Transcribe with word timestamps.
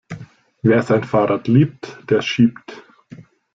Wer 0.63 0.81
sein 0.81 1.03
Fahrrad 1.03 1.47
liebt, 1.47 2.09
der 2.09 2.23
schiebt. 2.23 2.81